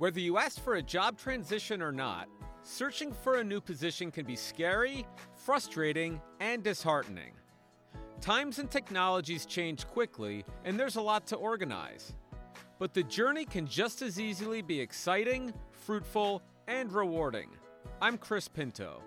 Whether 0.00 0.20
you 0.20 0.38
ask 0.38 0.58
for 0.58 0.76
a 0.76 0.82
job 0.82 1.18
transition 1.18 1.82
or 1.82 1.92
not, 1.92 2.26
searching 2.62 3.12
for 3.12 3.36
a 3.36 3.44
new 3.44 3.60
position 3.60 4.10
can 4.10 4.24
be 4.24 4.34
scary, 4.34 5.06
frustrating, 5.36 6.22
and 6.40 6.62
disheartening. 6.62 7.34
Times 8.22 8.60
and 8.60 8.70
technologies 8.70 9.44
change 9.44 9.86
quickly, 9.86 10.42
and 10.64 10.80
there's 10.80 10.96
a 10.96 11.02
lot 11.02 11.26
to 11.26 11.36
organize. 11.36 12.14
But 12.78 12.94
the 12.94 13.02
journey 13.02 13.44
can 13.44 13.66
just 13.66 14.00
as 14.00 14.18
easily 14.18 14.62
be 14.62 14.80
exciting, 14.80 15.52
fruitful, 15.70 16.40
and 16.66 16.90
rewarding. 16.90 17.50
I'm 18.00 18.16
Chris 18.16 18.48
Pinto. 18.48 19.02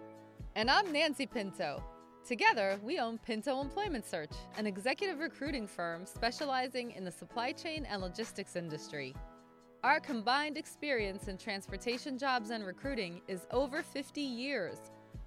And 0.55 0.70
I'm 0.70 0.91
Nancy 0.91 1.25
Pinto. 1.25 1.84
Together, 2.23 2.80
we 2.84 3.00
own 3.00 3.18
Pinto 3.18 3.62
Employment 3.62 4.05
Search, 4.05 4.34
an 4.60 4.68
executive 4.68 5.18
recruiting 5.18 5.66
firm 5.66 6.05
specializing 6.05 6.91
in 6.91 7.04
the 7.04 7.12
supply 7.12 7.52
chain 7.52 7.84
and 7.89 8.00
logistics 8.00 8.55
industry. 8.55 9.16
Our 9.84 10.00
combined 10.00 10.57
experience 10.57 11.27
in 11.27 11.38
transportation 11.38 12.17
jobs 12.17 12.52
and 12.52 12.66
recruiting 12.66 13.20
is 13.27 13.48
over 13.52 13.84
50 13.84 14.21
years. 14.21 14.77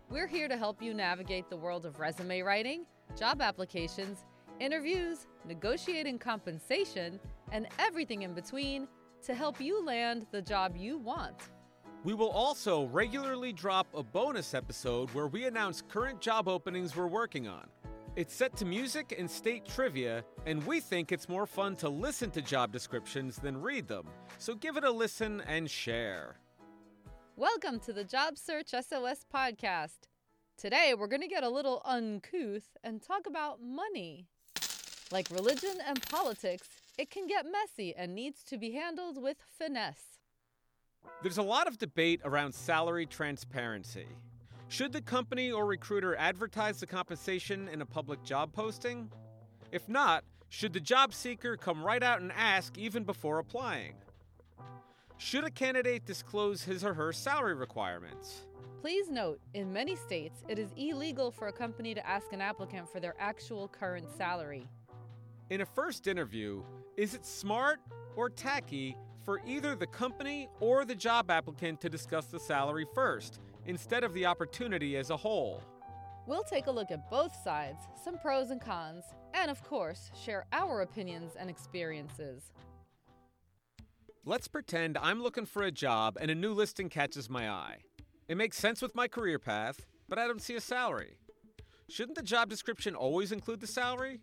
We're 0.09 0.27
here 0.27 0.49
to 0.49 0.57
help 0.57 0.81
you 0.81 0.95
navigate 0.95 1.51
the 1.51 1.59
world 1.59 1.85
of 1.85 2.01
resume 2.01 2.41
writing, 2.41 2.87
job 3.19 3.43
applications, 3.43 4.25
interviews, 4.59 5.27
negotiating 5.47 6.19
compensation, 6.19 7.21
and 7.53 7.69
everything 7.79 8.23
in 8.23 8.33
between 8.33 8.89
to 9.27 9.35
help 9.35 9.61
you 9.61 9.85
land 9.85 10.25
the 10.31 10.41
job 10.41 10.75
you 10.75 10.97
want. 10.97 11.37
We 12.03 12.15
will 12.15 12.31
also 12.31 12.87
regularly 12.87 13.53
drop 13.53 13.87
a 13.93 14.03
bonus 14.03 14.55
episode 14.55 15.11
where 15.11 15.27
we 15.27 15.45
announce 15.45 15.83
current 15.83 16.23
job 16.23 16.49
openings 16.49 16.97
we're 16.97 17.09
working 17.09 17.47
on. 17.47 17.67
It's 18.17 18.35
set 18.35 18.57
to 18.57 18.65
music 18.65 19.15
and 19.19 19.31
state 19.31 19.67
trivia, 19.67 20.25
and 20.47 20.67
we 20.67 20.81
think 20.81 21.13
it's 21.13 21.29
more 21.29 21.45
fun 21.45 21.77
to 21.77 21.91
listen 21.91 22.31
to 22.31 22.41
job 22.41 22.73
descriptions 22.73 23.37
than 23.37 23.61
read 23.61 23.87
them, 23.87 24.07
so 24.39 24.55
give 24.55 24.79
it 24.79 24.85
a 24.85 24.91
listen 24.91 25.43
and 25.47 25.71
share. 25.71 26.37
Welcome 27.37 27.79
to 27.81 27.93
the 27.93 28.05
Job 28.05 28.39
Search 28.39 28.71
SOS 28.71 29.27
podcast. 29.31 30.09
Today, 30.57 30.95
we're 30.99 31.09
going 31.09 31.21
to 31.21 31.29
get 31.29 31.45
a 31.45 31.51
little 31.51 31.83
uncouth 31.85 32.79
and 32.83 33.03
talk 33.03 33.27
about 33.27 33.63
money. 33.63 34.25
Like 35.13 35.29
religion 35.31 35.77
and 35.87 36.01
politics, 36.01 36.69
it 36.97 37.11
can 37.11 37.27
get 37.27 37.45
messy 37.45 37.95
and 37.95 38.15
needs 38.15 38.43
to 38.45 38.57
be 38.57 38.71
handled 38.71 39.23
with 39.23 39.37
finesse. 39.59 40.21
There's 41.23 41.37
a 41.37 41.43
lot 41.43 41.67
of 41.67 41.77
debate 41.77 42.23
around 42.25 42.55
salary 42.55 43.05
transparency. 43.05 44.07
Should 44.69 44.93
the 44.93 45.01
company 45.01 45.53
or 45.53 45.65
recruiter 45.65 46.17
advertise 46.17 46.81
the 46.81 46.87
compensation 46.87 47.69
in 47.69 47.83
a 47.83 47.87
public 47.87 48.25
job 48.25 48.53
posting? 48.53 49.11
If 49.71 49.89
not, 49.89 50.25
should 50.49 50.73
the 50.73 50.81
job 50.81 51.15
seeker 51.15 51.57
come 51.57 51.85
right 51.85 52.03
out 52.03 52.21
and 52.21 52.33
ask 52.33 52.77
even 52.77 53.05
before 53.05 53.39
applying? 53.39 53.95
Should 55.19 55.45
a 55.45 55.51
candidate 55.51 56.05
disclose 56.05 56.65
his 56.65 56.85
or 56.85 56.95
her 56.95 57.13
salary 57.13 57.55
requirements? 57.55 58.47
Please 58.81 59.09
note, 59.09 59.41
in 59.55 59.73
many 59.73 59.95
states, 59.95 60.43
it 60.49 60.59
is 60.59 60.71
illegal 60.77 61.31
for 61.31 61.47
a 61.47 61.53
company 61.53 61.95
to 61.95 62.07
ask 62.07 62.33
an 62.33 62.41
applicant 62.41 62.91
for 62.91 62.99
their 62.99 63.15
actual 63.21 63.69
current 63.69 64.09
salary. 64.17 64.67
In 65.49 65.61
a 65.61 65.67
first 65.67 66.09
interview, 66.09 66.63
is 66.97 67.15
it 67.15 67.25
smart 67.25 67.79
or 68.17 68.29
tacky 68.29 68.97
for 69.25 69.41
either 69.47 69.77
the 69.77 69.87
company 69.87 70.49
or 70.61 70.85
the 70.85 70.95
job 70.95 71.31
applicant 71.31 71.81
to 71.81 71.89
discuss 71.89 72.27
the 72.27 72.39
salary 72.39 72.87
first, 72.95 73.41
instead 73.67 74.05
of 74.05 74.13
the 74.15 74.27
opportunity 74.27 74.97
as 74.97 75.11
a 75.11 75.17
whole. 75.17 75.63
We'll 76.27 76.43
take 76.43 76.67
a 76.67 76.73
look 76.73 76.91
at 76.91 77.09
both 77.09 77.35
sides, 77.45 77.85
some 78.03 78.19
pros 78.19 78.51
and 78.51 78.61
cons, 78.61 79.05
and 79.35 79.51
of 79.51 79.63
course, 79.63 80.11
share 80.21 80.47
our 80.53 80.81
opinions 80.81 81.33
and 81.39 81.49
experiences. 81.49 82.51
Let's 84.25 84.49
pretend 84.49 84.99
I'm 84.99 85.23
looking 85.23 85.47
for 85.47 85.63
a 85.63 85.71
job 85.71 86.19
and 86.21 86.31
a 86.31 86.35
new 86.35 86.53
listing 86.53 86.89
catches 86.89 87.31
my 87.31 87.49
eye. 87.49 87.83
It 88.29 88.37
makes 88.37 88.59
sense 88.59 88.83
with 88.83 88.97
my 88.97 89.07
career 89.07 89.39
path, 89.39 89.87
but 90.09 90.19
I 90.19 90.27
don't 90.27 90.43
see 90.43 90.57
a 90.57 90.61
salary. 90.61 91.17
Shouldn't 91.89 92.17
the 92.17 92.25
job 92.25 92.51
description 92.51 92.97
always 92.97 93.31
include 93.31 93.61
the 93.61 93.69
salary? 93.69 94.21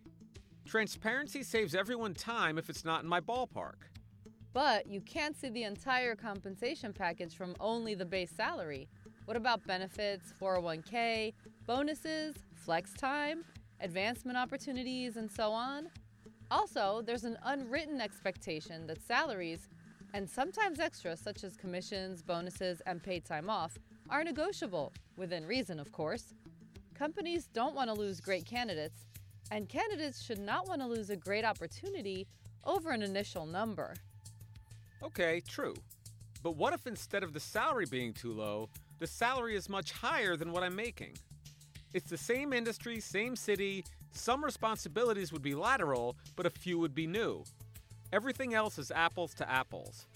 Transparency 0.66 1.42
saves 1.42 1.74
everyone 1.74 2.14
time 2.14 2.58
if 2.58 2.70
it's 2.70 2.84
not 2.84 3.04
in 3.04 3.10
my 3.10 3.22
ballpark. 3.22 3.88
But 4.52 4.88
you 4.88 5.02
can't 5.02 5.36
see 5.36 5.50
the 5.50 5.64
entire 5.64 6.16
compensation 6.16 6.92
package 6.92 7.36
from 7.36 7.56
only 7.60 7.96
the 7.96 8.06
base 8.06 8.32
salary. 8.32 8.90
What 9.26 9.38
about 9.38 9.66
benefits, 9.66 10.34
401k, 10.42 11.34
bonuses, 11.66 12.36
flex 12.56 12.94
time, 12.94 13.46
advancement 13.80 14.38
opportunities, 14.38 15.16
and 15.16 15.32
so 15.32 15.52
on? 15.52 15.88
Also, 16.52 17.02
there's 17.06 17.24
an 17.24 17.38
unwritten 17.46 18.02
expectation 18.02 18.86
that 18.88 19.02
salaries, 19.02 19.70
and 20.14 20.30
sometimes 20.30 20.80
extras 20.80 21.22
such 21.22 21.46
as 21.46 21.56
commissions, 21.56 22.22
bonuses, 22.22 22.82
and 22.86 23.02
paid 23.02 23.24
time 23.24 23.50
off, 23.50 23.78
are 24.10 24.26
negotiable, 24.26 24.92
within 25.16 25.46
reason, 25.46 25.80
of 25.80 25.92
course. 25.94 26.34
Companies 26.94 27.48
don't 27.54 27.76
want 27.76 27.90
to 27.90 27.96
lose 27.96 28.20
great 28.20 28.46
candidates, 28.46 29.06
and 29.52 29.70
candidates 29.70 30.22
should 30.22 30.40
not 30.40 30.68
want 30.68 30.82
to 30.82 30.88
lose 30.88 31.10
a 31.10 31.16
great 31.16 31.46
opportunity 31.46 32.28
over 32.66 32.92
an 32.92 33.02
initial 33.02 33.46
number. 33.46 33.94
Okay, 35.02 35.42
true. 35.48 35.76
But 36.44 36.58
what 36.58 36.74
if 36.74 36.88
instead 36.88 37.24
of 37.24 37.32
the 37.32 37.40
salary 37.40 37.86
being 37.90 38.12
too 38.12 38.34
low, 38.34 38.70
the 39.04 39.08
salary 39.08 39.54
is 39.54 39.68
much 39.68 39.92
higher 39.92 40.38
than 40.38 40.54
what 40.54 40.64
I'm 40.64 40.78
making? 40.78 41.18
It's 41.94 42.10
the 42.10 42.18
same 42.18 42.54
industry, 42.54 43.02
same 43.02 43.36
city, 43.36 43.84
some 44.14 44.42
responsibilities 44.42 45.34
would 45.34 45.42
be 45.42 45.56
lateral, 45.56 46.16
but 46.38 46.46
a 46.46 46.50
few 46.50 46.80
would 46.80 46.96
be 46.96 47.06
new. 47.06 47.44
Everything 48.14 48.54
else 48.54 48.80
is 48.80 48.92
apples 48.92 49.34
to 49.34 49.52
apples. 49.52 50.08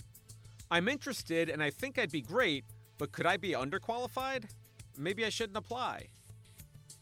I'm 0.71 0.87
interested 0.87 1.49
and 1.49 1.61
I 1.61 1.69
think 1.69 1.99
I'd 1.99 2.13
be 2.13 2.21
great, 2.21 2.63
but 2.97 3.11
could 3.11 3.25
I 3.25 3.35
be 3.35 3.51
underqualified? 3.51 4.45
Maybe 4.97 5.25
I 5.25 5.29
shouldn't 5.29 5.57
apply. 5.57 6.07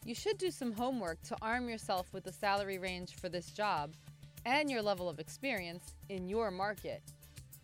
You 0.04 0.16
should 0.16 0.40
do 0.40 0.50
some 0.50 0.74
homework 0.74 1.22
to 1.26 1.38
arm 1.44 1.70
yourself 1.70 2.12
with 2.14 2.24
the 2.24 2.34
salary 2.34 2.80
range 2.80 3.14
for 3.14 3.30
this 3.30 3.52
job 3.52 3.94
and 4.44 4.72
your 4.72 4.82
level 4.82 5.08
of 5.08 5.20
experience 5.20 5.94
in 6.10 6.28
your 6.28 6.50
market. 6.50 7.04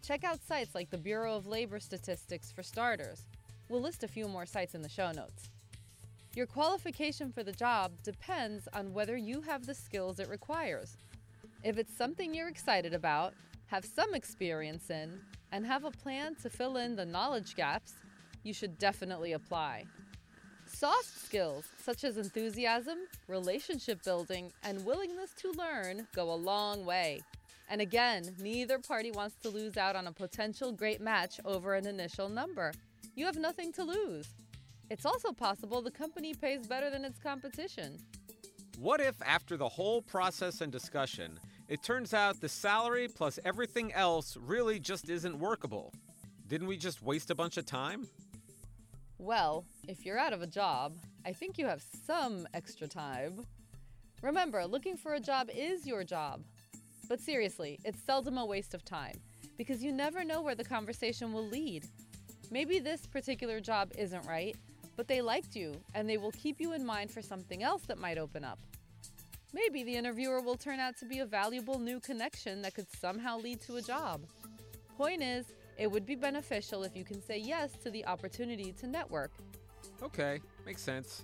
Check 0.04 0.24
out 0.24 0.44
sites 0.48 0.76
like 0.76 0.92
the 0.92 0.98
Bureau 1.00 1.36
of 1.36 1.48
Labor 1.48 1.80
Statistics 1.80 2.52
for 2.52 2.62
starters. 2.62 3.26
We'll 3.72 3.80
list 3.80 4.04
a 4.04 4.08
few 4.10 4.28
more 4.28 4.46
sites 4.46 4.76
in 4.76 4.82
the 4.82 4.90
show 4.90 5.14
notes. 5.14 5.50
Your 6.36 6.46
qualification 6.46 7.32
for 7.32 7.42
the 7.42 7.54
job 7.54 7.94
depends 8.04 8.68
on 8.74 8.92
whether 8.92 9.16
you 9.16 9.40
have 9.44 9.66
the 9.66 9.74
skills 9.74 10.20
it 10.20 10.28
requires. 10.28 10.98
If 11.64 11.78
it's 11.78 11.96
something 11.96 12.34
you're 12.34 12.50
excited 12.50 12.94
about, 12.94 13.34
have 13.68 13.86
some 13.86 14.14
experience 14.14 14.90
in, 14.90 15.22
and 15.54 15.66
have 15.66 15.86
a 15.86 15.92
plan 15.92 16.36
to 16.42 16.50
fill 16.50 16.76
in 16.76 16.98
the 16.98 17.06
knowledge 17.06 17.56
gaps, 17.56 17.94
you 18.44 18.54
should 18.54 18.78
definitely 18.78 19.32
apply. 19.32 19.86
Soft 20.66 21.06
skills 21.06 21.64
such 21.82 22.04
as 22.04 22.18
enthusiasm, 22.18 22.98
relationship 23.30 24.04
building, 24.04 24.52
and 24.64 24.86
willingness 24.86 25.32
to 25.38 25.52
learn 25.52 26.08
go 26.14 26.30
a 26.30 26.36
long 26.36 26.84
way. 26.84 27.22
And 27.70 27.80
again, 27.80 28.36
neither 28.38 28.80
party 28.80 29.12
wants 29.12 29.38
to 29.44 29.50
lose 29.50 29.78
out 29.78 29.96
on 29.96 30.08
a 30.08 30.12
potential 30.12 30.74
great 30.74 31.00
match 31.00 31.40
over 31.46 31.74
an 31.76 31.88
initial 31.88 32.28
number. 32.28 32.74
You 33.16 33.26
have 33.26 33.38
nothing 33.38 33.74
to 33.74 33.84
lose. 33.84 34.28
It's 34.90 35.06
also 35.06 35.32
possible 35.32 35.82
the 35.82 35.92
company 35.92 36.34
pays 36.34 36.68
better 36.68 36.90
than 36.90 37.04
its 37.04 37.20
competition. 37.20 37.98
What 38.78 39.02
if, 39.02 39.16
after 39.22 39.58
the 39.58 39.70
whole 39.70 40.02
process 40.02 40.62
and 40.62 40.72
discussion, 40.72 41.40
it 41.68 41.84
turns 41.84 42.14
out 42.14 42.42
the 42.42 42.50
salary 42.50 43.08
plus 43.08 43.38
everything 43.46 43.94
else 43.94 44.38
really 44.38 44.80
just 44.80 45.10
isn't 45.10 45.38
workable? 45.38 45.94
Didn't 46.48 46.68
we 46.68 46.78
just 46.78 47.02
waste 47.02 47.32
a 47.32 47.36
bunch 47.36 47.58
of 47.58 47.66
time? 47.66 48.08
Well, 49.18 49.66
if 49.88 50.06
you're 50.06 50.18
out 50.18 50.34
of 50.34 50.42
a 50.42 50.48
job, 50.48 50.98
I 51.26 51.34
think 51.34 51.58
you 51.58 51.66
have 51.68 51.84
some 52.08 52.48
extra 52.54 52.88
time. 52.88 53.46
Remember, 54.22 54.66
looking 54.66 54.98
for 54.98 55.14
a 55.14 55.20
job 55.20 55.50
is 55.54 55.86
your 55.86 56.04
job. 56.04 56.44
But 57.08 57.20
seriously, 57.20 57.80
it's 57.84 58.02
seldom 58.02 58.38
a 58.38 58.46
waste 58.46 58.74
of 58.74 58.84
time 58.84 59.16
because 59.58 59.84
you 59.84 59.92
never 59.92 60.24
know 60.24 60.42
where 60.42 60.56
the 60.56 60.64
conversation 60.64 61.34
will 61.34 61.46
lead. 61.46 61.86
Maybe 62.52 62.80
this 62.80 63.08
particular 63.08 63.62
job 63.62 63.94
isn't 63.98 64.28
right, 64.28 64.58
but 64.98 65.08
they 65.08 65.22
liked 65.22 65.56
you 65.56 65.74
and 65.96 66.08
they 66.08 66.18
will 66.18 66.32
keep 66.32 66.60
you 66.60 66.74
in 66.74 66.86
mind 66.86 67.10
for 67.10 67.22
something 67.22 67.64
else 67.64 67.84
that 67.84 67.98
might 67.98 68.18
open 68.18 68.44
up. 68.44 68.60
Maybe 69.54 69.84
the 69.84 69.96
interviewer 69.96 70.42
will 70.42 70.58
turn 70.58 70.80
out 70.80 70.98
to 70.98 71.06
be 71.06 71.20
a 71.20 71.26
valuable 71.26 71.80
new 71.80 72.02
connection 72.02 72.62
that 72.62 72.74
could 72.74 72.92
somehow 72.92 73.38
lead 73.38 73.62
to 73.62 73.78
a 73.78 73.82
job. 73.82 74.22
Point 74.98 75.24
is, 75.24 75.46
it 75.78 75.90
would 75.90 76.06
be 76.06 76.16
beneficial 76.16 76.84
if 76.84 76.96
you 76.96 77.06
can 77.06 77.22
say 77.22 77.38
yes 77.38 77.72
to 77.84 77.90
the 77.90 78.06
opportunity 78.06 78.74
to 78.74 78.88
network. 78.88 79.32
Okay, 80.04 80.40
makes 80.66 80.82
sense. 80.82 81.24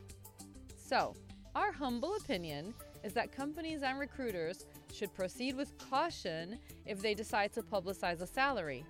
So, 0.78 1.14
our 1.56 1.72
humble 1.74 2.16
opinion 2.16 2.74
is 3.04 3.14
that 3.14 3.32
companies 3.32 3.84
and 3.84 4.00
recruiters 4.00 4.66
should 4.94 5.14
proceed 5.14 5.56
with 5.56 5.78
caution 5.90 6.58
if 6.86 7.02
they 7.02 7.14
decide 7.14 7.52
to 7.54 7.62
publicize 7.62 8.22
a 8.22 8.28
salary. 8.28 8.86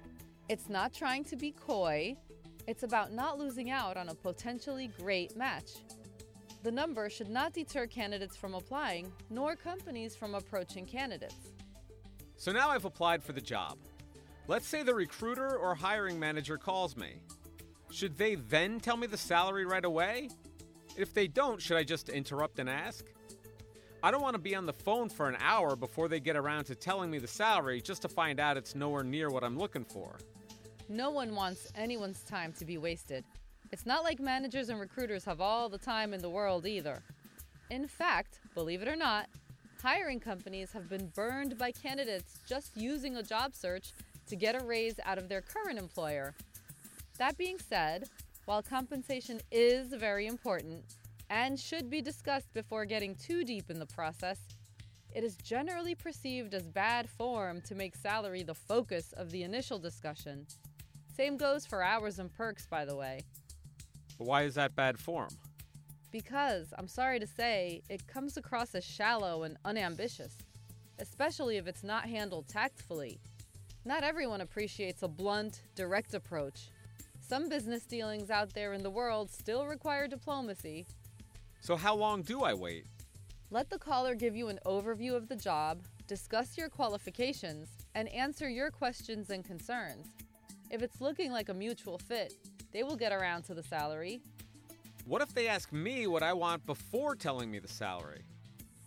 It's 0.50 0.70
not 0.70 0.94
trying 0.94 1.26
to 1.26 1.36
be 1.36 1.52
coy, 1.52 2.16
it's 2.68 2.84
about 2.84 3.12
not 3.12 3.38
losing 3.38 3.70
out 3.70 3.98
on 3.98 4.08
a 4.08 4.16
potentially 4.16 4.90
great 4.98 5.36
match. 5.36 5.72
The 6.64 6.72
number 6.72 7.10
should 7.10 7.30
not 7.30 7.54
deter 7.54 7.86
candidates 7.86 8.38
from 8.38 8.56
applying, 8.56 9.12
nor 9.30 9.58
companies 9.58 10.16
from 10.16 10.36
approaching 10.36 10.86
candidates. 10.86 11.52
So 12.38 12.54
now 12.54 12.70
I've 12.70 12.86
applied 12.86 13.24
for 13.24 13.34
the 13.34 13.42
job. 13.42 13.78
Let's 14.48 14.68
say 14.68 14.84
the 14.84 14.96
recruiter 14.96 15.58
or 15.58 15.76
hiring 15.76 16.18
manager 16.18 16.58
calls 16.58 16.96
me. 16.96 17.22
Should 17.92 18.18
they 18.18 18.36
then 18.36 18.80
tell 18.80 18.96
me 18.96 19.08
the 19.08 19.18
salary 19.18 19.66
right 19.66 19.84
away? 19.84 20.30
If 20.96 21.14
they 21.14 21.28
don't, 21.28 21.62
should 21.62 21.78
I 21.78 21.84
just 21.84 22.08
interrupt 22.08 22.60
and 22.60 22.70
ask? 22.70 23.06
I 24.04 24.12
don't 24.12 24.22
want 24.22 24.36
to 24.36 24.40
be 24.40 24.56
on 24.56 24.68
the 24.68 24.74
phone 24.74 25.10
for 25.10 25.28
an 25.28 25.38
hour 25.40 25.76
before 25.76 26.08
they 26.08 26.20
get 26.20 26.36
around 26.36 26.66
to 26.66 26.76
telling 26.76 27.10
me 27.10 27.18
the 27.18 27.28
salary 27.28 27.82
just 27.82 28.04
to 28.04 28.08
find 28.08 28.40
out 28.40 28.56
it's 28.56 28.76
nowhere 28.76 29.04
near 29.04 29.30
what 29.30 29.44
I'm 29.44 29.58
looking 29.58 29.84
for. 29.84 30.18
No 30.88 31.10
one 31.10 31.34
wants 31.34 31.72
anyone's 31.76 32.22
time 32.22 32.54
to 32.54 32.66
be 32.66 32.78
wasted. 32.78 33.26
It's 33.72 33.88
not 33.88 34.04
like 34.04 34.20
managers 34.20 34.70
and 34.70 34.80
recruiters 34.80 35.26
have 35.26 35.42
all 35.42 35.68
the 35.68 35.80
time 35.80 36.14
in 36.14 36.22
the 36.22 36.30
world 36.30 36.68
either. 36.68 37.02
In 37.72 37.88
fact, 37.88 38.40
believe 38.54 38.84
it 38.84 38.88
or 38.88 38.96
not, 38.96 39.30
hiring 39.82 40.20
companies 40.20 40.72
have 40.72 40.88
been 40.88 41.08
burned 41.16 41.58
by 41.58 41.72
candidates 41.72 42.40
just 42.48 42.78
using 42.78 43.18
a 43.18 43.24
job 43.24 43.56
search 43.56 43.94
to 44.28 44.36
get 44.36 44.62
a 44.62 44.64
raise 44.64 45.00
out 45.06 45.18
of 45.18 45.28
their 45.28 45.42
current 45.42 45.80
employer. 45.80 46.36
That 47.18 47.38
being 47.38 47.58
said, 47.58 48.10
while 48.46 48.62
compensation 48.62 49.42
is 49.52 49.88
very 49.88 50.28
important 50.28 50.84
and 51.30 51.60
should 51.60 51.90
be 51.90 52.02
discussed 52.02 52.54
before 52.54 52.86
getting 52.86 53.16
too 53.16 53.44
deep 53.44 53.70
in 53.70 53.80
the 53.80 53.86
process, 53.86 54.40
it 55.14 55.24
is 55.24 55.36
generally 55.38 55.96
perceived 55.96 56.54
as 56.54 56.68
bad 56.68 57.10
form 57.10 57.62
to 57.62 57.76
make 57.76 57.96
salary 57.96 58.44
the 58.44 58.54
focus 58.54 59.14
of 59.14 59.32
the 59.32 59.44
initial 59.44 59.80
discussion. 59.80 60.46
Same 61.16 61.38
goes 61.38 61.66
for 61.66 61.82
hours 61.82 62.20
and 62.20 62.32
perks, 62.32 62.68
by 62.68 62.86
the 62.86 62.96
way. 62.96 63.22
Why 64.18 64.44
is 64.44 64.56
that 64.56 64.76
bad 64.76 65.00
form? 65.00 65.30
Because, 66.12 66.74
I'm 66.78 66.88
sorry 66.88 67.20
to 67.20 67.28
say, 67.28 67.82
it 67.90 68.08
comes 68.08 68.38
across 68.38 68.74
as 68.76 68.84
shallow 68.84 69.44
and 69.44 69.58
unambitious, 69.66 70.38
especially 71.00 71.58
if 71.58 71.68
it's 71.68 71.84
not 71.84 72.06
handled 72.06 72.48
tactfully. 72.48 73.20
Not 73.86 74.04
everyone 74.04 74.42
appreciates 74.42 75.04
a 75.04 75.08
blunt, 75.08 75.62
direct 75.76 76.14
approach. 76.14 76.70
Some 77.20 77.50
business 77.50 77.86
dealings 77.86 78.30
out 78.30 78.54
there 78.54 78.74
in 78.74 78.84
the 78.84 78.90
world 78.90 79.30
still 79.32 79.66
require 79.66 80.08
diplomacy. 80.08 80.86
So, 81.60 81.76
how 81.76 81.96
long 81.96 82.22
do 82.22 82.44
I 82.44 82.54
wait? 82.54 82.86
Let 83.50 83.70
the 83.70 83.80
caller 83.80 84.16
give 84.16 84.36
you 84.36 84.50
an 84.50 84.60
overview 84.66 85.16
of 85.16 85.30
the 85.30 85.36
job, 85.36 85.82
discuss 86.08 86.58
your 86.58 86.70
qualifications, 86.70 87.70
and 87.96 88.10
answer 88.10 88.50
your 88.50 88.72
questions 88.72 89.30
and 89.30 89.44
concerns. 89.44 90.08
If 90.70 90.82
it's 90.82 91.00
looking 91.00 91.32
like 91.32 91.50
a 91.50 91.54
mutual 91.54 91.98
fit, 91.98 92.34
they 92.74 92.84
will 92.84 92.98
get 92.98 93.14
around 93.14 93.44
to 93.44 93.54
the 93.54 93.64
salary. 93.64 94.22
What 95.06 95.22
if 95.22 95.34
they 95.34 95.48
ask 95.48 95.72
me 95.72 96.08
what 96.08 96.24
I 96.24 96.34
want 96.34 96.66
before 96.66 97.16
telling 97.16 97.50
me 97.50 97.60
the 97.60 97.68
salary? 97.70 98.24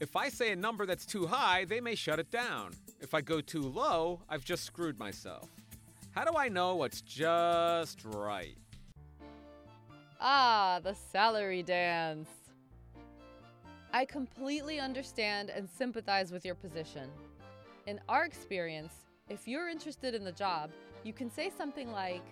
If 0.00 0.16
I 0.16 0.28
say 0.28 0.52
a 0.52 0.56
number 0.56 0.84
that's 0.84 1.06
too 1.06 1.26
high, 1.26 1.64
they 1.64 1.80
may 1.80 1.94
shut 1.94 2.18
it 2.18 2.30
down. 2.30 2.72
If 3.00 3.14
I 3.14 3.22
go 3.22 3.40
too 3.40 3.62
low, 3.62 4.20
I've 4.28 4.44
just 4.44 4.64
screwed 4.64 4.98
myself. 4.98 5.48
How 6.10 6.24
do 6.24 6.36
I 6.36 6.48
know 6.48 6.76
what's 6.76 7.00
just 7.00 8.04
right? 8.04 8.56
Ah, 10.20 10.80
the 10.82 10.94
salary 10.94 11.62
dance. 11.62 12.28
I 13.92 14.04
completely 14.04 14.78
understand 14.78 15.50
and 15.50 15.68
sympathize 15.68 16.30
with 16.30 16.44
your 16.44 16.54
position. 16.54 17.10
In 17.86 17.98
our 18.08 18.24
experience, 18.24 18.94
if 19.28 19.48
you're 19.48 19.68
interested 19.68 20.14
in 20.14 20.22
the 20.22 20.30
job, 20.30 20.70
you 21.02 21.12
can 21.12 21.28
say 21.28 21.50
something 21.50 21.90
like, 21.90 22.22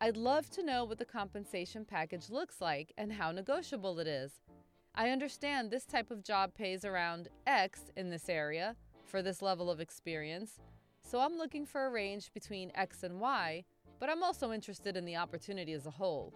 I'd 0.00 0.16
love 0.16 0.50
to 0.50 0.64
know 0.64 0.84
what 0.84 0.98
the 0.98 1.04
compensation 1.04 1.84
package 1.84 2.30
looks 2.30 2.60
like 2.60 2.92
and 2.98 3.12
how 3.12 3.30
negotiable 3.30 4.00
it 4.00 4.08
is. 4.08 4.32
I 4.96 5.10
understand 5.10 5.70
this 5.70 5.84
type 5.84 6.10
of 6.10 6.24
job 6.24 6.52
pays 6.52 6.84
around 6.84 7.28
X 7.46 7.92
in 7.96 8.10
this 8.10 8.28
area 8.28 8.74
for 9.04 9.22
this 9.22 9.40
level 9.40 9.70
of 9.70 9.78
experience, 9.78 10.58
so 11.08 11.20
I'm 11.20 11.38
looking 11.38 11.64
for 11.64 11.86
a 11.86 11.90
range 11.90 12.32
between 12.32 12.72
X 12.74 13.04
and 13.04 13.20
Y, 13.20 13.64
but 14.00 14.08
I'm 14.10 14.24
also 14.24 14.50
interested 14.50 14.96
in 14.96 15.04
the 15.04 15.16
opportunity 15.16 15.74
as 15.74 15.86
a 15.86 15.90
whole. 15.90 16.34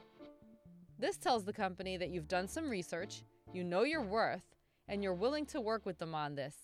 This 1.00 1.16
tells 1.16 1.44
the 1.44 1.52
company 1.52 1.96
that 1.96 2.10
you've 2.10 2.28
done 2.28 2.46
some 2.46 2.70
research, 2.70 3.22
you 3.52 3.64
know 3.64 3.82
your 3.82 4.02
worth, 4.02 4.42
and 4.88 5.02
you're 5.02 5.14
willing 5.14 5.46
to 5.46 5.60
work 5.60 5.84
with 5.84 5.98
them 5.98 6.14
on 6.14 6.34
this. 6.34 6.54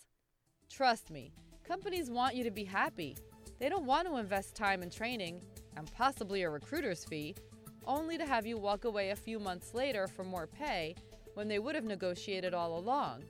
Trust 0.71 1.11
me, 1.11 1.33
companies 1.63 2.11
want 2.11 2.35
you 2.35 2.45
to 2.45 2.51
be 2.51 2.65
happy. 2.65 3.17
They 3.59 3.69
don't 3.69 3.87
want 3.87 4.09
to 4.09 4.17
invest 4.17 4.55
time 4.55 4.83
in 4.83 4.91
training 4.91 5.41
and 5.77 5.91
possibly 5.93 6.43
a 6.43 6.51
recruiter's 6.51 7.05
fee, 7.05 7.35
only 7.87 8.17
to 8.17 8.27
have 8.27 8.47
you 8.47 8.57
walk 8.57 8.85
away 8.85 9.11
a 9.11 9.17
few 9.17 9.39
months 9.39 9.75
later 9.75 10.07
for 10.07 10.25
more 10.25 10.47
pay 10.47 10.95
when 11.35 11.49
they 11.49 11.59
would 11.59 11.75
have 11.75 11.85
negotiated 11.85 12.55
all 12.55 12.79
along. 12.79 13.23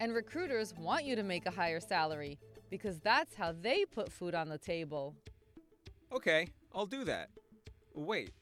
And 0.00 0.14
recruiters 0.14 0.74
want 0.78 1.04
you 1.04 1.16
to 1.16 1.22
make 1.22 1.46
a 1.46 1.50
higher 1.50 1.80
salary 1.80 2.38
because 2.70 2.98
that's 3.00 3.34
how 3.34 3.52
they 3.52 3.84
put 3.84 4.12
food 4.12 4.34
on 4.34 4.48
the 4.48 4.58
table. 4.58 5.14
Okay, 6.12 6.48
I'll 6.74 6.86
do 6.86 7.04
that. 7.04 7.30
Wait, 7.94 8.32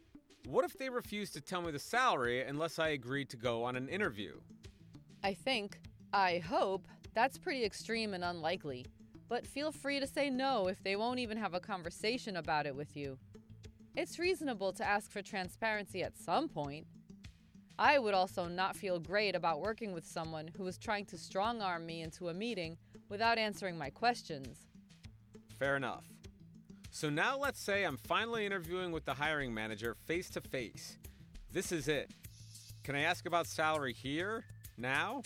what 0.47 0.65
if 0.65 0.77
they 0.77 0.89
refuse 0.89 1.31
to 1.31 1.41
tell 1.41 1.63
me 1.63 1.71
the 1.71 1.79
salary 1.79 2.43
unless 2.43 2.79
I 2.79 2.89
agree 2.89 3.25
to 3.27 3.37
go 3.37 3.65
on 3.65 3.77
an 3.77 3.89
interview? 3.89 4.41
I 5.25 5.35
think, 5.35 5.79
I 6.13 6.39
hope, 6.39 6.89
that's 7.15 7.39
pretty 7.39 7.65
extreme 7.65 8.15
and 8.15 8.25
unlikely. 8.25 8.87
But 9.29 9.47
feel 9.47 9.71
free 9.71 10.01
to 10.01 10.07
say 10.07 10.31
no 10.31 10.67
if 10.67 10.83
they 10.83 10.97
won't 10.97 11.21
even 11.21 11.39
have 11.39 11.55
a 11.55 11.61
conversation 11.61 12.37
about 12.37 12.67
it 12.67 12.75
with 12.75 12.97
you. 12.97 13.19
It's 13.95 14.19
reasonable 14.19 14.73
to 14.73 14.85
ask 14.85 15.11
for 15.11 15.23
transparency 15.23 16.03
at 16.03 16.19
some 16.19 16.49
point. 16.49 16.87
I 17.79 17.99
would 17.99 18.15
also 18.15 18.47
not 18.47 18.77
feel 18.77 18.99
great 18.99 19.35
about 19.35 19.61
working 19.61 19.93
with 19.93 20.05
someone 20.05 20.49
who 20.57 20.65
was 20.65 20.77
trying 20.77 21.07
to 21.07 21.19
strong 21.19 21.63
arm 21.63 21.87
me 21.87 22.03
into 22.03 22.29
a 22.29 22.35
meeting 22.35 22.77
without 23.09 23.39
answering 23.39 23.79
my 23.79 23.91
questions. 23.91 24.67
Fair 25.59 25.77
enough. 25.77 26.05
So 26.91 27.09
now 27.09 27.39
let's 27.39 27.61
say 27.61 27.85
I'm 27.85 27.97
finally 27.97 28.45
interviewing 28.45 28.93
with 28.93 29.05
the 29.05 29.15
hiring 29.15 29.55
manager 29.55 29.95
face 30.07 30.29
to 30.31 30.41
face. 30.41 30.99
This 31.51 31.73
is 31.73 31.89
it. 31.89 32.11
Can 32.85 32.97
I 32.97 33.03
ask 33.03 33.27
about 33.27 33.47
salary 33.47 33.93
here? 33.93 34.45
Now? 34.83 35.23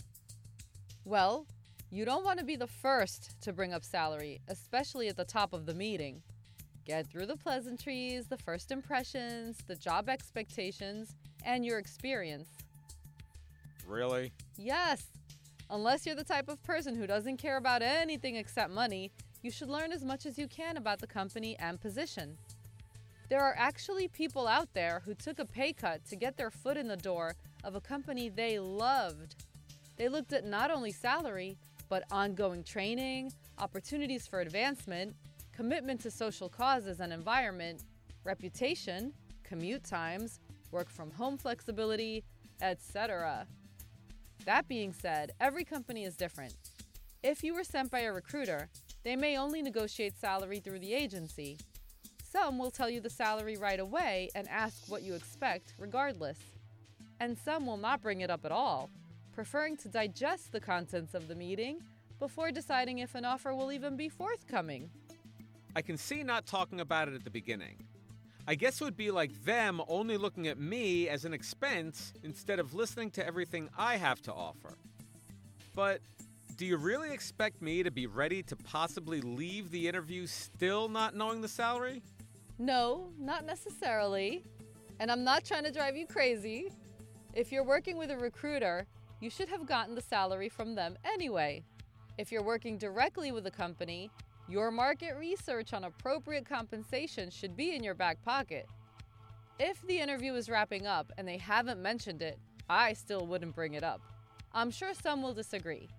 Well, 1.03 1.47
you 1.89 2.05
don't 2.05 2.23
want 2.23 2.37
to 2.37 2.45
be 2.45 2.55
the 2.55 2.67
first 2.67 3.41
to 3.41 3.51
bring 3.51 3.73
up 3.73 3.83
salary, 3.83 4.39
especially 4.47 5.07
at 5.07 5.17
the 5.17 5.25
top 5.25 5.51
of 5.51 5.65
the 5.65 5.73
meeting. 5.73 6.21
Get 6.85 7.07
through 7.07 7.25
the 7.25 7.35
pleasantries, 7.35 8.27
the 8.27 8.37
first 8.37 8.71
impressions, 8.71 9.57
the 9.65 9.75
job 9.75 10.09
expectations, 10.09 11.15
and 11.43 11.65
your 11.65 11.79
experience. 11.79 12.49
Really? 13.87 14.31
Yes. 14.57 15.07
Unless 15.71 16.05
you're 16.05 16.13
the 16.13 16.23
type 16.23 16.49
of 16.49 16.61
person 16.61 16.93
who 16.95 17.07
doesn't 17.07 17.37
care 17.37 17.57
about 17.57 17.81
anything 17.81 18.35
except 18.35 18.71
money, 18.71 19.11
you 19.41 19.49
should 19.49 19.69
learn 19.69 19.91
as 19.91 20.05
much 20.05 20.27
as 20.27 20.37
you 20.37 20.47
can 20.47 20.77
about 20.77 20.99
the 20.99 21.07
company 21.07 21.57
and 21.57 21.81
position. 21.81 22.37
There 23.29 23.41
are 23.41 23.55
actually 23.57 24.07
people 24.07 24.47
out 24.47 24.73
there 24.73 25.01
who 25.03 25.15
took 25.15 25.39
a 25.39 25.45
pay 25.45 25.73
cut 25.73 26.05
to 26.05 26.15
get 26.15 26.37
their 26.37 26.51
foot 26.51 26.77
in 26.77 26.87
the 26.87 26.95
door 26.95 27.35
of 27.63 27.75
a 27.75 27.81
company 27.81 28.29
they 28.29 28.59
loved. 28.59 29.35
They 29.97 30.09
looked 30.09 30.33
at 30.33 30.45
not 30.45 30.71
only 30.71 30.91
salary, 30.91 31.57
but 31.89 32.03
ongoing 32.11 32.63
training, 32.63 33.33
opportunities 33.57 34.27
for 34.27 34.41
advancement, 34.41 35.15
commitment 35.51 36.01
to 36.01 36.11
social 36.11 36.49
causes 36.49 36.99
and 36.99 37.11
environment, 37.11 37.83
reputation, 38.23 39.13
commute 39.43 39.83
times, 39.83 40.39
work 40.71 40.89
from 40.89 41.11
home 41.11 41.37
flexibility, 41.37 42.23
etc. 42.61 43.47
That 44.45 44.67
being 44.67 44.93
said, 44.93 45.31
every 45.39 45.63
company 45.63 46.03
is 46.03 46.15
different. 46.15 46.53
If 47.23 47.43
you 47.43 47.55
were 47.55 47.63
sent 47.63 47.89
by 47.89 48.01
a 48.01 48.13
recruiter, 48.13 48.69
they 49.03 49.15
may 49.15 49.37
only 49.37 49.61
negotiate 49.61 50.19
salary 50.19 50.59
through 50.59 50.79
the 50.79 50.93
agency. 50.93 51.57
Some 52.23 52.57
will 52.59 52.71
tell 52.71 52.89
you 52.89 53.01
the 53.01 53.09
salary 53.09 53.57
right 53.57 53.79
away 53.79 54.29
and 54.35 54.47
ask 54.49 54.83
what 54.87 55.01
you 55.01 55.15
expect 55.15 55.73
regardless. 55.79 56.37
And 57.19 57.37
some 57.37 57.65
will 57.65 57.77
not 57.77 58.03
bring 58.03 58.21
it 58.21 58.29
up 58.29 58.45
at 58.45 58.51
all, 58.51 58.91
preferring 59.37 59.77
to 59.77 59.87
digest 59.87 60.51
the 60.51 60.59
contents 60.59 61.13
of 61.13 61.27
the 61.27 61.35
meeting 61.35 61.77
before 62.17 62.49
deciding 62.49 62.97
if 62.97 63.13
an 63.13 63.23
offer 63.23 63.53
will 63.53 63.71
even 63.71 63.95
be 63.95 64.09
forthcoming. 64.09 64.89
I 65.75 65.83
can 65.83 65.95
see 65.95 66.23
not 66.23 66.47
talking 66.47 66.79
about 66.79 67.07
it 67.07 67.13
at 67.13 67.23
the 67.23 67.29
beginning. 67.29 67.85
I 68.47 68.55
guess 68.55 68.81
it 68.81 68.83
would 68.85 68.97
be 68.97 69.11
like 69.11 69.45
them 69.45 69.79
only 69.87 70.17
looking 70.17 70.47
at 70.47 70.57
me 70.57 71.07
as 71.07 71.23
an 71.23 71.35
expense 71.35 72.13
instead 72.23 72.57
of 72.57 72.73
listening 72.73 73.11
to 73.11 73.23
everything 73.27 73.69
I 73.77 73.97
have 73.97 74.23
to 74.23 74.33
offer. 74.33 74.73
But 75.75 76.01
do 76.55 76.65
you 76.65 76.77
really 76.77 77.11
expect 77.13 77.61
me 77.61 77.83
to 77.83 77.91
be 77.91 78.07
ready 78.07 78.41
to 78.41 78.55
possibly 78.55 79.21
leave 79.21 79.69
the 79.69 79.87
interview 79.87 80.25
still 80.25 80.89
not 80.89 81.15
knowing 81.15 81.41
the 81.41 81.47
salary? 81.47 82.01
No, 82.57 83.09
not 83.19 83.45
necessarily. 83.45 84.45
And 84.99 85.11
I'm 85.11 85.23
not 85.23 85.45
trying 85.45 85.65
to 85.65 85.71
drive 85.71 85.95
you 85.95 86.07
crazy. 86.07 86.71
If 87.35 87.51
you're 87.51 87.63
working 87.63 87.97
with 87.97 88.09
a 88.09 88.17
recruiter, 88.17 88.87
you 89.19 89.29
should 89.29 89.49
have 89.49 89.65
gotten 89.65 89.95
the 89.95 90.01
salary 90.01 90.49
from 90.49 90.75
them 90.75 90.97
anyway. 91.05 91.63
If 92.17 92.31
you're 92.31 92.43
working 92.43 92.77
directly 92.77 93.31
with 93.31 93.47
a 93.47 93.51
company, 93.51 94.11
your 94.47 94.71
market 94.71 95.15
research 95.17 95.73
on 95.73 95.83
appropriate 95.83 96.47
compensation 96.47 97.29
should 97.29 97.57
be 97.57 97.75
in 97.75 97.83
your 97.83 97.93
back 97.93 98.23
pocket. 98.23 98.67
If 99.59 99.85
the 99.87 99.99
interview 99.99 100.33
is 100.35 100.49
wrapping 100.49 100.85
up 100.85 101.11
and 101.17 101.27
they 101.27 101.37
haven't 101.37 101.81
mentioned 101.81 102.21
it, 102.21 102.37
I 102.69 102.93
still 102.93 103.25
wouldn't 103.25 103.55
bring 103.55 103.73
it 103.73 103.83
up. 103.83 104.01
I'm 104.53 104.71
sure 104.71 104.93
some 104.93 105.21
will 105.21 105.33
disagree. 105.33 105.89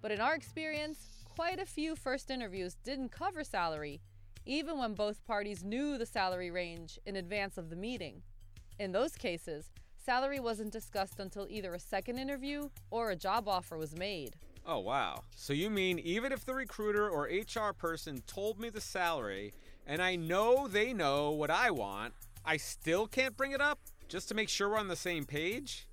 But 0.00 0.12
in 0.12 0.20
our 0.20 0.34
experience, 0.34 1.24
quite 1.34 1.58
a 1.58 1.66
few 1.66 1.96
first 1.96 2.30
interviews 2.30 2.76
didn't 2.84 3.10
cover 3.10 3.42
salary, 3.42 4.00
even 4.46 4.78
when 4.78 4.94
both 4.94 5.24
parties 5.26 5.64
knew 5.64 5.98
the 5.98 6.06
salary 6.06 6.50
range 6.50 6.98
in 7.06 7.16
advance 7.16 7.58
of 7.58 7.70
the 7.70 7.76
meeting. 7.76 8.22
In 8.78 8.92
those 8.92 9.16
cases, 9.16 9.72
salary 10.04 10.38
wasn't 10.38 10.70
discussed 10.70 11.18
until 11.18 11.46
either 11.48 11.72
a 11.74 11.78
second 11.78 12.18
interview 12.18 12.68
or 12.90 13.10
a 13.10 13.16
job 13.16 13.48
offer 13.48 13.78
was 13.78 13.96
made. 13.96 14.34
Oh, 14.66 14.80
wow. 14.80 15.22
So 15.34 15.52
you 15.52 15.70
mean 15.70 15.98
even 15.98 16.32
if 16.32 16.44
the 16.44 16.54
recruiter 16.54 17.08
or 17.08 17.24
HR 17.24 17.72
person 17.72 18.22
told 18.26 18.60
me 18.60 18.68
the 18.68 18.80
salary 18.80 19.54
and 19.86 20.02
I 20.02 20.16
know 20.16 20.68
they 20.68 20.92
know 20.92 21.30
what 21.30 21.50
I 21.50 21.70
want, 21.70 22.14
I 22.44 22.58
still 22.58 23.06
can't 23.06 23.36
bring 23.36 23.52
it 23.52 23.60
up 23.60 23.78
just 24.08 24.28
to 24.28 24.34
make 24.34 24.48
sure 24.48 24.68
we're 24.68 24.78
on 24.78 24.88
the 24.88 24.96
same 24.96 25.24
page? 25.24 25.86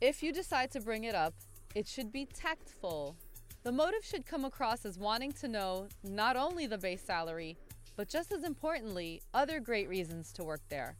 If 0.00 0.22
you 0.22 0.32
decide 0.32 0.70
to 0.72 0.80
bring 0.80 1.04
it 1.04 1.14
up, 1.14 1.34
it 1.74 1.86
should 1.86 2.12
be 2.12 2.26
tactful. 2.26 3.16
The 3.62 3.72
motive 3.72 4.04
should 4.04 4.26
come 4.26 4.44
across 4.44 4.84
as 4.84 4.98
wanting 4.98 5.32
to 5.32 5.48
know 5.48 5.88
not 6.02 6.36
only 6.36 6.66
the 6.66 6.78
base 6.78 7.02
salary, 7.02 7.56
but 7.96 8.08
just 8.08 8.32
as 8.32 8.44
importantly, 8.44 9.22
other 9.34 9.60
great 9.60 9.88
reasons 9.88 10.32
to 10.32 10.44
work 10.44 10.60
there. 10.68 10.96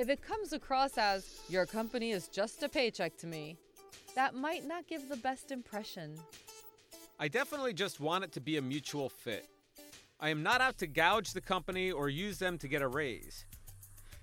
If 0.00 0.08
it 0.08 0.22
comes 0.22 0.54
across 0.54 0.96
as, 0.96 1.40
your 1.50 1.66
company 1.66 2.12
is 2.12 2.26
just 2.28 2.62
a 2.62 2.70
paycheck 2.70 3.18
to 3.18 3.26
me, 3.26 3.58
that 4.14 4.34
might 4.34 4.66
not 4.66 4.86
give 4.86 5.10
the 5.10 5.16
best 5.18 5.52
impression. 5.52 6.18
I 7.18 7.28
definitely 7.28 7.74
just 7.74 8.00
want 8.00 8.24
it 8.24 8.32
to 8.32 8.40
be 8.40 8.56
a 8.56 8.62
mutual 8.62 9.10
fit. 9.10 9.46
I 10.18 10.30
am 10.30 10.42
not 10.42 10.62
out 10.62 10.78
to 10.78 10.86
gouge 10.86 11.34
the 11.34 11.42
company 11.42 11.92
or 11.92 12.08
use 12.08 12.38
them 12.38 12.56
to 12.60 12.66
get 12.66 12.80
a 12.80 12.88
raise. 12.88 13.44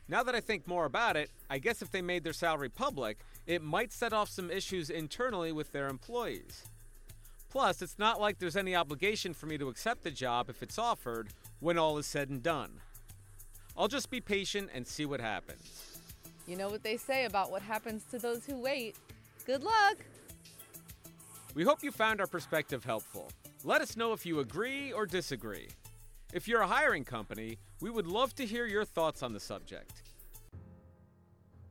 Now 0.08 0.24
that 0.24 0.34
I 0.34 0.40
think 0.40 0.68
more 0.68 0.86
about 0.86 1.16
it, 1.16 1.30
I 1.48 1.60
guess 1.60 1.84
if 1.84 1.92
they 1.92 2.02
made 2.02 2.24
their 2.24 2.34
salary 2.34 2.70
public, 2.70 3.20
it 3.46 3.62
might 3.62 3.94
set 3.94 4.14
off 4.14 4.30
some 4.30 4.50
issues 4.50 4.90
internally 4.90 5.52
with 5.52 5.74
their 5.74 5.90
employees. 5.90 6.64
Plus, 7.52 7.84
it's 7.84 8.00
not 8.00 8.20
like 8.20 8.40
there's 8.40 8.58
any 8.58 8.76
obligation 8.76 9.32
for 9.32 9.46
me 9.46 9.60
to 9.60 9.70
accept 9.70 10.04
the 10.04 10.10
job 10.10 10.50
if 10.50 10.64
it's 10.64 10.80
offered 10.80 11.28
when 11.60 11.78
all 11.78 12.00
is 12.00 12.08
said 12.08 12.30
and 12.30 12.42
done. 12.42 12.82
I'll 13.78 13.88
just 13.88 14.10
be 14.10 14.20
patient 14.20 14.70
and 14.74 14.86
see 14.88 15.06
what 15.06 15.22
happens. 15.22 16.00
You 16.48 16.58
know 16.58 16.70
what 16.70 16.82
they 16.82 16.98
say 16.98 17.26
about 17.26 17.52
what 17.52 17.62
happens 17.62 18.04
to 18.12 18.18
those 18.18 18.46
who 18.46 18.58
wait. 18.60 18.96
Good 19.46 19.64
luck! 19.64 19.98
We 21.54 21.64
hope 21.64 21.84
you 21.84 21.92
found 21.92 22.20
our 22.20 22.28
perspective 22.28 22.84
helpful. 22.84 23.32
Let 23.64 23.82
us 23.82 23.96
know 23.98 24.14
if 24.14 24.26
you 24.26 24.40
agree 24.40 24.92
or 24.92 25.06
disagree. 25.06 25.68
If 26.34 26.48
you're 26.48 26.62
a 26.62 26.68
hiring 26.68 27.04
company, 27.04 27.58
we 27.82 27.90
would 27.90 28.08
love 28.08 28.34
to 28.36 28.46
hear 28.46 28.66
your 28.66 28.86
thoughts 28.86 29.24
on 29.24 29.34
the 29.34 29.40
subject. 29.40 30.02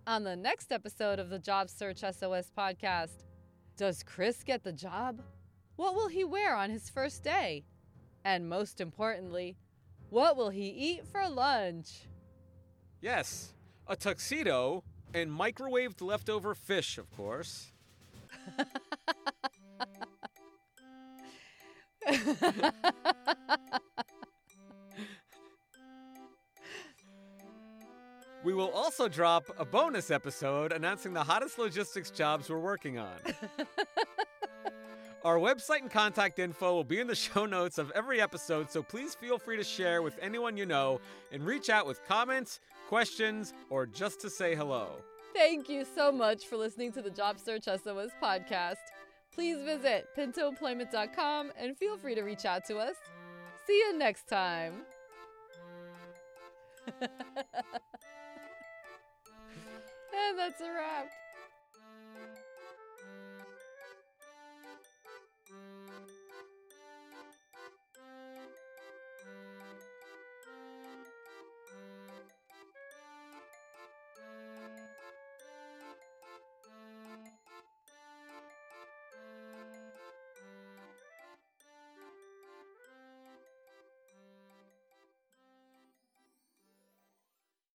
On 0.06 0.22
the 0.22 0.36
next 0.36 0.72
episode 0.72 1.18
of 1.18 1.30
the 1.30 1.38
Job 1.38 1.68
Search 1.68 1.98
SOS 1.98 2.50
podcast, 2.56 3.24
does 3.76 4.02
Chris 4.02 4.42
get 4.44 4.62
the 4.62 4.72
job? 4.72 5.20
What 5.76 5.94
will 5.94 6.08
he 6.08 6.24
wear 6.24 6.54
on 6.56 6.70
his 6.70 6.88
first 6.88 7.22
day? 7.22 7.64
And 8.24 8.48
most 8.48 8.80
importantly, 8.80 9.56
what 10.10 10.36
will 10.36 10.50
he 10.50 10.68
eat 10.68 11.06
for 11.06 11.28
lunch? 11.28 12.06
Yes, 13.00 13.52
a 13.86 13.96
tuxedo 13.96 14.82
and 15.14 15.30
microwaved 15.30 16.00
leftover 16.00 16.54
fish, 16.54 16.98
of 16.98 17.10
course. 17.16 17.72
we 28.44 28.54
will 28.54 28.70
also 28.70 29.08
drop 29.08 29.44
a 29.58 29.64
bonus 29.64 30.10
episode 30.10 30.72
announcing 30.72 31.12
the 31.12 31.24
hottest 31.24 31.58
logistics 31.58 32.10
jobs 32.10 32.48
we're 32.48 32.58
working 32.58 32.98
on. 32.98 33.16
Our 35.26 35.38
website 35.40 35.80
and 35.80 35.90
contact 35.90 36.38
info 36.38 36.72
will 36.72 36.84
be 36.84 37.00
in 37.00 37.08
the 37.08 37.14
show 37.16 37.46
notes 37.46 37.78
of 37.78 37.90
every 37.96 38.20
episode, 38.20 38.70
so 38.70 38.80
please 38.80 39.16
feel 39.16 39.40
free 39.40 39.56
to 39.56 39.64
share 39.64 40.00
with 40.00 40.16
anyone 40.22 40.56
you 40.56 40.66
know 40.66 41.00
and 41.32 41.44
reach 41.44 41.68
out 41.68 41.84
with 41.84 42.00
comments, 42.06 42.60
questions, 42.86 43.52
or 43.68 43.86
just 43.86 44.20
to 44.20 44.30
say 44.30 44.54
hello. 44.54 45.02
Thank 45.34 45.68
you 45.68 45.84
so 45.96 46.12
much 46.12 46.46
for 46.46 46.56
listening 46.56 46.92
to 46.92 47.02
the 47.02 47.10
Job 47.10 47.40
Search 47.40 47.64
SOS 47.64 48.10
podcast. 48.22 48.76
Please 49.34 49.60
visit 49.62 50.06
pintoemployment.com 50.16 51.50
and 51.58 51.76
feel 51.76 51.98
free 51.98 52.14
to 52.14 52.22
reach 52.22 52.44
out 52.44 52.64
to 52.66 52.76
us. 52.76 52.94
See 53.66 53.76
you 53.76 53.98
next 53.98 54.28
time. 54.28 54.74
and 57.00 57.10
that's 60.38 60.60
a 60.60 60.72
wrap. 60.72 61.10